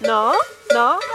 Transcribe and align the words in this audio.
nó 0.00 0.34
nó. 0.74 1.09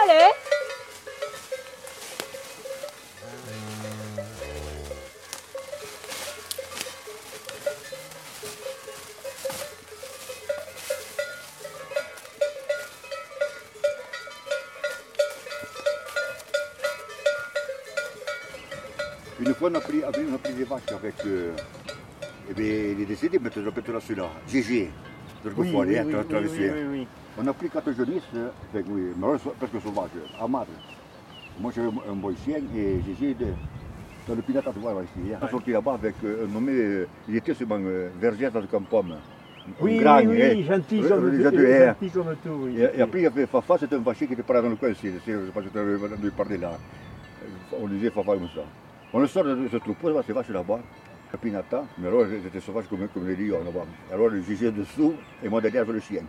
Une 19.39 19.53
fois, 19.53 19.69
on 19.71 19.75
a 19.75 19.79
pris, 19.81 20.01
on 20.03 20.35
a 20.35 20.37
pris 20.37 20.53
des 20.53 20.63
vaches 20.63 20.91
avec. 20.91 21.15
Euh, 21.25 21.51
eh 22.49 22.53
bien, 22.53 22.65
il 22.95 23.01
est 23.01 23.05
décédé 23.05 23.39
maintenant, 23.39 23.63
maintenant 23.75 23.99
celui-là. 23.99 24.29
GG. 24.47 24.89
Oui, 25.45 25.51
oui, 25.73 25.97
hein, 25.97 26.03
oui, 26.07 26.13
tu 26.27 26.27
tu 26.27 26.69
hein. 26.69 27.05
On 27.37 27.47
a 27.47 27.53
pris 27.53 27.69
quatre 27.69 27.91
jeunisses, 27.91 28.23
euh, 28.35 28.49
avec, 28.73 28.85
oui, 28.89 29.11
mais 29.17 29.27
presque 29.59 29.83
sauvages, 29.83 30.09
à 30.39 30.47
madre. 30.47 30.67
Moi, 31.59 31.71
j'ai 31.75 31.81
un, 31.81 32.13
boy 32.15 32.35
chien 32.43 32.57
et 32.75 33.01
GG 33.05 33.35
dans 34.27 34.35
le 34.35 34.41
pinata 34.41 34.71
de 34.71 34.79
voir 34.79 34.95
ici. 35.03 35.33
hein. 35.33 35.37
On 35.41 35.47
est 35.47 35.51
sorti 35.51 35.71
là-bas 35.71 35.93
avec 35.93 36.15
euh, 36.23 36.45
un 36.45 36.53
nommé, 36.53 36.71
euh, 36.71 37.07
il 37.27 37.35
était 37.35 37.51
une 37.53 37.67
euh, 37.71 38.09
vergère 38.19 38.51
dans 38.51 38.61
le 38.61 38.67
campom. 38.67 39.11
Un 39.11 39.71
Oui, 39.81 39.97
grand, 39.97 40.19
oui, 40.25 40.41
hein. 40.41 40.49
oui, 40.55 40.63
gentil 40.63 41.01
Oui, 41.01 41.09
comme 41.09 41.25
oui, 41.25 41.37
tout. 41.37 41.43
gentil, 41.43 41.57
hein. 41.73 41.85
Gentil 41.99 42.09
comme 42.11 42.35
tout, 42.43 42.59
oui. 42.63 42.75
Et, 42.79 42.99
et 42.99 43.01
après, 43.01 43.19
il 43.19 43.23
y 43.23 43.27
avait 43.27 43.45
Fafa, 43.45 43.77
c'était 43.79 43.95
un 43.95 43.99
vacher 43.99 44.27
qui 44.27 44.33
était 44.33 44.53
là 44.53 44.61
dans 44.61 44.69
le 44.69 44.75
coin 44.77 44.89
ici. 44.89 45.09
C'est- 45.25 45.31
Je 45.33 45.45
sais 45.45 45.51
pas 45.53 45.61
si 45.61 45.69
tu 45.69 45.77
avais 45.77 45.95
entendu 45.95 46.31
parler 46.31 46.57
là. 46.57 46.71
On 47.79 47.87
disait 47.87 48.09
Fafa 48.09 48.33
comme 48.33 48.49
ça. 48.55 48.61
On 49.15 49.19
le 49.19 49.27
sort 49.27 49.45
de 49.45 49.67
ce 49.71 49.77
troupeau, 49.77 50.09
là, 50.09 50.21
ces 50.27 50.33
vaches 50.33 50.49
là-bas, 50.49 50.79
le 51.31 51.37
pinata, 51.37 51.83
mais 51.97 52.09
alors 52.09 52.25
c'était 52.43 52.59
sauvage 52.59 52.83
comme, 52.89 53.07
comme 53.13 53.25
les 53.27 53.35
lions 53.37 53.63
là-bas. 53.63 53.85
Alors 54.13 54.27
le 54.27 54.41
gisait 54.41 54.71
dessous 54.71 55.13
et 55.41 55.47
moi 55.47 55.61
derrière 55.61 55.83
avec 55.83 55.95
le 55.95 56.01
chien. 56.01 56.23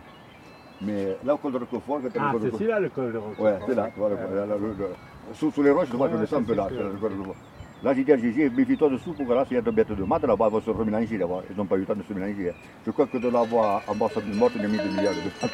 Mais 0.81 1.17
là, 1.25 1.33
au 1.33 1.37
col 1.37 1.51
de 1.51 1.57
Roquefort, 1.57 1.99
Ah, 1.99 2.03
le 2.03 2.09
col 2.31 2.41
de 2.41 2.49
c'est 2.51 2.57
celui-là 2.57 2.79
le 2.79 2.89
col 2.89 3.11
de 3.11 3.17
Roquefort. 3.17 3.45
Ouais, 3.45 3.57
c'est 3.67 3.75
là. 3.75 3.89
Voilà, 3.97 4.15
là, 4.45 4.55
le- 4.55 4.67
le- 4.77 5.33
sous, 5.33 5.51
sous 5.51 5.63
les 5.63 5.71
roches, 5.71 5.89
tu 5.89 5.97
vois, 5.97 6.09
je 6.09 6.15
descends 6.17 6.37
un 6.37 6.43
peu 6.43 6.53
là. 6.53 6.67
c'est 6.69 6.75
c'est 6.75 6.81
sûr. 6.81 6.91
le 6.93 6.97
col 6.97 7.11
de 7.11 7.17
Roquefort. 7.17 7.35
Là, 7.83 7.93
j'ai 7.93 8.03
dit 8.05 8.11
à 8.13 8.17
Gigi, 8.17 8.49
méfie-toi 8.49 8.89
dessous 8.89 9.11
pour 9.13 9.27
que 9.27 9.33
là, 9.33 9.43
s'il 9.45 9.55
y 9.55 9.59
a 9.59 9.63
une 9.63 9.71
bête 9.75 9.91
de 9.91 10.03
maths, 10.03 10.23
là-bas, 10.23 10.47
va 10.49 10.61
se 10.61 10.69
remélanger 10.69 11.17
là-bas. 11.17 11.41
Ils 11.51 11.57
n'ont 11.57 11.65
pas 11.65 11.75
eu 11.75 11.79
le 11.81 11.85
temps 11.85 11.93
de 11.95 12.03
se 12.03 12.13
mélanger. 12.13 12.49
hein. 12.51 12.53
Je 12.85 12.91
crois 12.91 13.05
que 13.05 13.17
de 13.17 13.27
l'avoir 13.29 13.83
en 13.87 13.95
bas, 13.95 14.07
ça 14.13 14.21
morte, 14.33 14.53
il 14.55 14.61
y 14.61 14.65
a 14.65 14.67
mis 14.69 14.77
des 14.77 14.89
milliards 14.89 15.13
de 15.13 15.19
C'est 15.41 15.47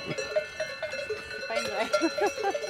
pas 1.47 1.59
une 1.59 1.67
vraie. 1.67 2.51